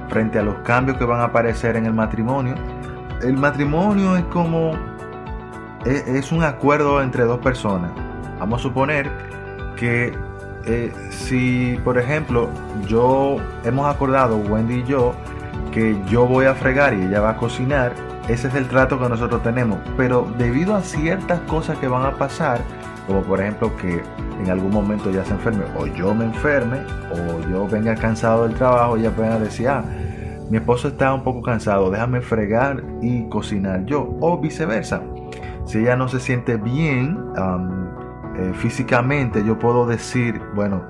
frente 0.10 0.40
a 0.40 0.42
los 0.42 0.56
cambios 0.60 0.98
que 0.98 1.06
van 1.06 1.20
a 1.20 1.26
aparecer 1.26 1.76
en 1.76 1.86
el 1.86 1.94
matrimonio. 1.94 2.56
El 3.22 3.38
matrimonio 3.38 4.16
es 4.16 4.24
como, 4.26 4.72
es, 5.86 6.08
es 6.08 6.32
un 6.32 6.44
acuerdo 6.44 7.04
entre 7.04 7.24
dos 7.24 7.40
personas. 7.40 7.92
Vamos 8.40 8.62
a 8.62 8.64
suponer 8.64 9.12
que 9.76 10.18
eh, 10.66 10.92
si, 11.10 11.80
por 11.84 11.98
ejemplo, 11.98 12.50
yo 12.88 13.38
hemos 13.64 13.94
acordado, 13.94 14.38
Wendy 14.38 14.76
y 14.76 14.84
yo, 14.84 15.14
que 15.72 15.98
yo 16.10 16.26
voy 16.26 16.46
a 16.46 16.56
fregar 16.56 16.94
y 16.94 17.04
ella 17.04 17.22
va 17.22 17.32
a 17.32 17.38
cocinar, 17.38 17.94
ese 18.28 18.48
es 18.48 18.56
el 18.56 18.68
trato 18.68 19.00
que 19.00 19.10
nosotros 19.10 19.42
tenemos. 19.44 19.80
Pero 19.98 20.32
debido 20.38 20.76
a 20.76 20.82
ciertas 20.82 21.40
cosas 21.42 21.78
que 21.78 21.88
van 21.88 22.06
a 22.06 22.18
pasar, 22.18 22.62
como 23.08 23.22
por 23.24 23.42
ejemplo 23.42 23.76
que 23.78 24.04
en 24.40 24.50
algún 24.50 24.72
momento 24.72 25.12
ya 25.12 25.26
se 25.26 25.34
enferme, 25.34 25.64
o 25.78 25.88
yo 25.88 26.14
me 26.14 26.26
enferme, 26.26 26.78
o 27.12 27.50
yo 27.50 27.68
venga 27.68 27.96
cansado 27.96 28.48
del 28.48 28.56
trabajo, 28.56 28.98
ella 28.98 29.12
pueda 29.12 29.40
decir, 29.40 29.68
ah, 29.68 29.84
mi 30.50 30.58
esposo 30.58 30.90
está 30.90 31.14
un 31.14 31.24
poco 31.24 31.42
cansado, 31.42 31.92
déjame 31.92 32.22
fregar 32.22 32.84
y 33.02 33.28
cocinar 33.30 33.86
yo, 33.86 34.16
o 34.20 34.40
viceversa. 34.40 35.02
Si 35.66 35.80
ella 35.80 35.96
no 35.96 36.08
se 36.08 36.20
siente 36.20 36.58
bien, 36.58 37.18
eh, 38.36 38.54
físicamente, 38.54 39.44
yo 39.44 39.58
puedo 39.60 39.86
decir, 39.86 40.42
bueno, 40.56 40.84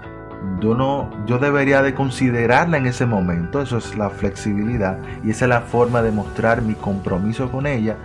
yo 0.61 0.75
no, 0.75 1.09
yo 1.25 1.37
debería 1.37 1.81
de 1.81 1.93
considerarla 1.93 2.77
en 2.77 2.85
ese 2.85 3.05
momento, 3.05 3.61
eso 3.61 3.77
es 3.77 3.97
la 3.97 4.09
flexibilidad 4.09 4.99
y 5.23 5.31
esa 5.31 5.45
es 5.45 5.49
la 5.49 5.61
forma 5.61 6.01
de 6.01 6.11
mostrar 6.11 6.61
mi 6.61 6.73
compromiso 6.73 7.51
con 7.51 7.65
ella, 7.65 7.97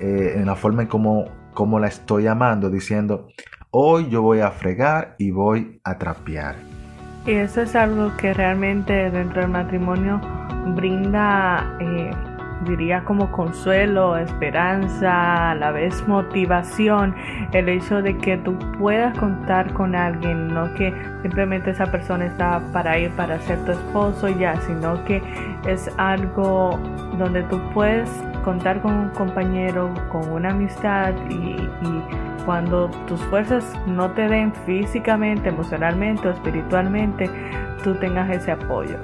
eh, 0.00 0.34
en 0.36 0.46
la 0.46 0.54
forma 0.54 0.82
en 0.82 0.88
como, 0.88 1.26
como 1.54 1.78
la 1.78 1.88
estoy 1.88 2.26
amando, 2.26 2.70
diciendo, 2.70 3.28
hoy 3.70 4.08
yo 4.08 4.22
voy 4.22 4.40
a 4.40 4.50
fregar 4.50 5.14
y 5.18 5.30
voy 5.30 5.80
a 5.84 5.98
trapear. 5.98 6.56
Y 7.26 7.32
eso 7.32 7.62
es 7.62 7.74
algo 7.76 8.16
que 8.16 8.32
realmente 8.32 9.10
dentro 9.10 9.42
del 9.42 9.50
matrimonio 9.50 10.20
brinda 10.74 11.76
eh, 11.80 12.10
diría 12.64 13.04
como 13.04 13.30
consuelo, 13.30 14.16
esperanza, 14.16 15.50
a 15.50 15.54
la 15.54 15.70
vez 15.70 16.06
motivación, 16.08 17.14
el 17.52 17.68
hecho 17.68 18.02
de 18.02 18.16
que 18.16 18.36
tú 18.38 18.58
puedas 18.78 19.16
contar 19.18 19.72
con 19.72 19.94
alguien, 19.94 20.48
no 20.48 20.72
que 20.74 20.92
simplemente 21.22 21.70
esa 21.70 21.86
persona 21.86 22.26
está 22.26 22.60
para 22.72 22.98
ir 22.98 23.10
para 23.10 23.38
ser 23.40 23.58
tu 23.64 23.72
esposo 23.72 24.28
ya, 24.28 24.60
sino 24.62 25.04
que 25.04 25.22
es 25.66 25.90
algo 25.98 26.78
donde 27.18 27.42
tú 27.44 27.60
puedes 27.74 28.10
contar 28.44 28.80
con 28.80 28.94
un 28.94 29.08
compañero, 29.10 29.92
con 30.10 30.28
una 30.30 30.50
amistad 30.50 31.12
y, 31.28 31.56
cuando 32.44 32.88
tus 33.06 33.20
fuerzas 33.24 33.62
no 33.86 34.10
te 34.12 34.26
den 34.26 34.54
físicamente, 34.64 35.50
emocionalmente 35.50 36.28
o 36.28 36.30
espiritualmente, 36.30 37.28
tú 37.84 37.94
tengas 37.96 38.30
ese 38.30 38.52
apoyo. 38.52 38.96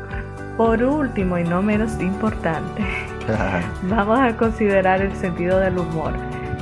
Por 0.56 0.82
último 0.82 1.36
y 1.36 1.44
no 1.44 1.60
menos 1.60 2.00
importante, 2.00 2.82
vamos 3.88 4.18
a 4.18 4.36
considerar 4.36 5.00
el 5.00 5.14
sentido 5.16 5.58
del 5.60 5.78
humor. 5.78 6.12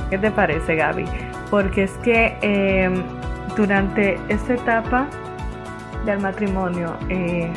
¿Qué 0.09 0.17
te 0.17 0.31
parece, 0.31 0.75
Gaby? 0.75 1.05
Porque 1.49 1.83
es 1.83 1.91
que 2.03 2.37
em, 2.41 3.03
durante 3.55 4.17
esta 4.29 4.53
etapa 4.53 5.07
del 6.05 6.19
matrimonio, 6.19 6.95
eh, 7.09 7.51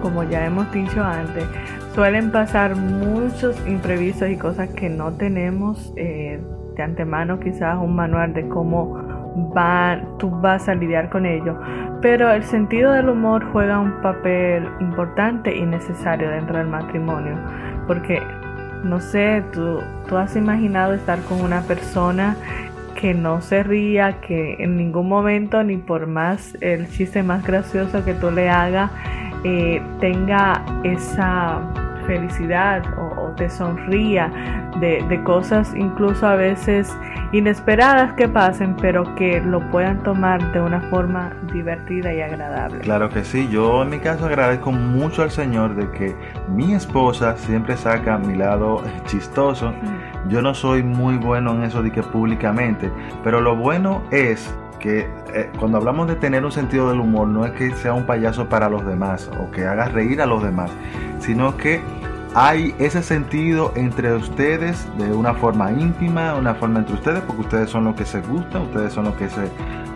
como 0.00 0.24
ya 0.24 0.44
hemos 0.46 0.70
dicho 0.72 1.02
antes, 1.02 1.44
suelen 1.94 2.30
pasar 2.30 2.76
muchos 2.76 3.56
imprevistos 3.66 4.28
y 4.28 4.36
cosas 4.36 4.68
que 4.70 4.88
no 4.88 5.12
tenemos 5.12 5.92
eh, 5.96 6.40
de 6.76 6.82
antemano, 6.82 7.38
quizás 7.38 7.76
un 7.78 7.94
manual 7.94 8.32
de 8.32 8.48
cómo 8.48 9.12
tú 10.18 10.30
vas 10.30 10.68
a 10.68 10.74
lidiar 10.74 11.10
con 11.10 11.26
ello. 11.26 11.58
Pero 12.00 12.30
el 12.30 12.42
sentido 12.44 12.92
del 12.92 13.08
humor 13.08 13.44
juega 13.52 13.78
un 13.78 14.00
papel 14.02 14.68
importante 14.80 15.54
y 15.54 15.64
necesario 15.64 16.30
dentro 16.30 16.58
del 16.58 16.66
matrimonio. 16.66 17.36
Porque, 17.86 18.22
no 18.84 19.00
sé, 19.00 19.42
tú, 19.52 19.80
tú 20.08 20.16
has 20.16 20.36
imaginado 20.36 20.94
estar 20.94 21.20
con 21.22 21.40
una 21.40 21.62
persona 21.62 22.36
que 22.94 23.14
no 23.14 23.40
se 23.40 23.62
ría, 23.62 24.20
que 24.20 24.54
en 24.60 24.76
ningún 24.76 25.08
momento, 25.08 25.62
ni 25.64 25.76
por 25.76 26.06
más 26.06 26.56
el 26.60 26.88
chiste 26.88 27.22
más 27.22 27.44
gracioso 27.44 28.04
que 28.04 28.14
tú 28.14 28.30
le 28.30 28.48
hagas, 28.48 28.90
eh, 29.44 29.82
tenga 29.98 30.62
esa 30.84 31.60
felicidad 32.06 32.84
o, 32.96 33.11
te 33.32 33.50
sonría 33.50 34.30
de, 34.80 35.04
de, 35.08 35.22
cosas 35.22 35.74
incluso 35.74 36.26
a 36.26 36.34
veces 36.34 36.92
inesperadas 37.32 38.12
que 38.14 38.28
pasen, 38.28 38.76
pero 38.76 39.14
que 39.14 39.40
lo 39.40 39.60
puedan 39.70 40.02
tomar 40.02 40.52
de 40.52 40.60
una 40.60 40.80
forma 40.82 41.32
divertida 41.52 42.12
y 42.12 42.20
agradable. 42.20 42.80
Claro 42.80 43.08
que 43.08 43.24
sí, 43.24 43.48
yo 43.50 43.82
en 43.82 43.90
mi 43.90 43.98
caso 43.98 44.26
agradezco 44.26 44.72
mucho 44.72 45.22
al 45.22 45.30
Señor 45.30 45.74
de 45.74 45.90
que 45.90 46.14
mi 46.48 46.74
esposa 46.74 47.36
siempre 47.36 47.76
saca 47.76 48.18
mi 48.18 48.34
lado 48.34 48.82
chistoso. 49.06 49.72
Yo 50.28 50.42
no 50.42 50.54
soy 50.54 50.82
muy 50.82 51.16
bueno 51.16 51.52
en 51.54 51.64
eso 51.64 51.82
de 51.82 51.90
que 51.90 52.02
públicamente, 52.02 52.90
pero 53.22 53.40
lo 53.40 53.56
bueno 53.56 54.02
es 54.10 54.54
que 54.82 55.08
eh, 55.32 55.50
cuando 55.58 55.78
hablamos 55.78 56.08
de 56.08 56.16
tener 56.16 56.44
un 56.44 56.52
sentido 56.52 56.90
del 56.90 57.00
humor, 57.00 57.28
no 57.28 57.46
es 57.46 57.52
que 57.52 57.70
sea 57.76 57.94
un 57.94 58.04
payaso 58.04 58.48
para 58.48 58.68
los 58.68 58.84
demás 58.84 59.30
o 59.40 59.50
que 59.50 59.64
haga 59.64 59.86
reír 59.86 60.20
a 60.20 60.26
los 60.26 60.42
demás, 60.42 60.70
sino 61.20 61.56
que 61.56 61.80
hay 62.34 62.74
ese 62.78 63.02
sentido 63.02 63.72
entre 63.76 64.14
ustedes 64.14 64.86
de 64.98 65.12
una 65.12 65.34
forma 65.34 65.70
íntima, 65.72 66.34
una 66.34 66.54
forma 66.54 66.80
entre 66.80 66.94
ustedes, 66.94 67.20
porque 67.22 67.42
ustedes 67.42 67.70
son 67.70 67.84
los 67.84 67.94
que 67.94 68.04
se 68.04 68.20
gustan, 68.20 68.62
ustedes 68.62 68.92
son 68.92 69.04
los 69.04 69.14
que 69.16 69.28
se 69.28 69.48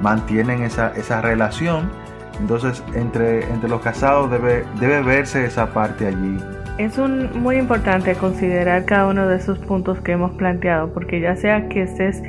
mantienen 0.03 0.63
esa, 0.63 0.93
esa 0.97 1.21
relación. 1.21 1.91
Entonces, 2.39 2.85
entre, 2.95 3.51
entre 3.51 3.69
los 3.69 3.81
casados 3.81 4.31
debe, 4.31 4.65
debe 4.79 5.03
verse 5.03 5.47
esa 5.47 5.67
parte 5.73 6.07
allí. 6.07 6.39
Es 6.77 6.99
un, 6.99 7.31
muy 7.41 7.57
importante 7.57 8.15
considerar 8.17 8.85
cada 8.85 9.07
uno 9.07 9.27
de 9.27 9.37
esos 9.37 9.59
puntos 9.61 9.99
que 10.01 10.13
hemos 10.13 10.33
planteado, 10.33 10.93
porque 10.93 11.21
ya 11.21 11.35
sea 11.35 11.71
que 11.71 11.83
estés 11.83 12.23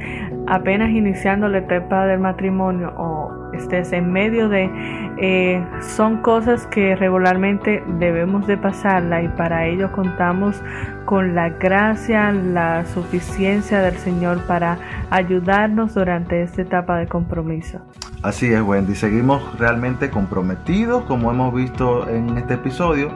apenas 0.48 0.90
iniciando 0.92 1.50
la 1.50 1.58
etapa 1.58 2.06
del 2.06 2.22
matrimonio 2.22 2.94
o 2.98 3.52
estés 3.54 3.92
en 3.92 4.14
medio 4.14 4.48
de, 4.48 4.70
eh, 5.20 5.66
son 5.82 6.18
cosas 6.22 6.68
que 6.68 6.96
regularmente 6.96 7.84
debemos 8.00 8.46
de 8.48 8.58
pasarla 8.58 9.24
y 9.24 9.30
para 9.30 9.66
ello 9.66 9.92
contamos 9.92 10.62
con 11.06 11.36
la 11.36 11.50
gracia, 11.50 12.32
la 12.32 12.86
suficiencia 12.86 13.82
del 13.82 13.98
Señor 13.98 14.42
para 14.46 14.78
ayudarnos 15.10 15.94
durante 15.96 16.44
esta 16.44 16.62
etapa 16.62 16.98
de 16.98 17.08
compromiso. 17.08 17.80
Así 18.24 18.52
es, 18.52 18.62
Wendy, 18.62 18.96
seguimos 18.96 19.58
realmente 19.58 20.10
comprometidos, 20.10 21.04
como 21.04 21.32
hemos 21.32 21.54
visto 21.54 22.10
en 22.10 22.38
este 22.38 22.56
episodio, 22.56 23.10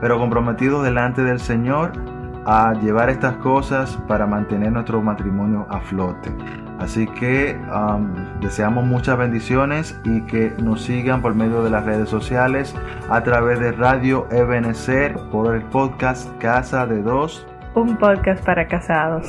pero 0.00 0.18
comprometidos 0.18 0.84
delante 0.84 1.22
del 1.22 1.40
Señor 1.40 1.92
a 2.44 2.72
llevar 2.74 3.10
estas 3.10 3.36
cosas 3.36 3.96
para 4.08 4.26
mantener 4.26 4.72
nuestro 4.72 5.02
matrimonio 5.02 5.66
a 5.70 5.80
flote. 5.80 6.30
Así 6.78 7.06
que 7.06 7.58
um, 7.74 8.40
deseamos 8.40 8.84
muchas 8.84 9.18
bendiciones 9.18 9.98
y 10.04 10.20
que 10.22 10.52
nos 10.62 10.82
sigan 10.82 11.22
por 11.22 11.34
medio 11.34 11.62
de 11.62 11.70
las 11.70 11.84
redes 11.84 12.08
sociales 12.08 12.74
a 13.10 13.22
través 13.22 13.58
de 13.58 13.72
Radio 13.72 14.26
Ebenecer 14.30 15.14
por 15.32 15.54
el 15.54 15.62
podcast 15.62 16.28
Casa 16.38 16.86
de 16.86 17.02
Dos. 17.02 17.46
Un 17.74 17.96
podcast 17.96 18.44
para 18.44 18.66
casados. 18.66 19.28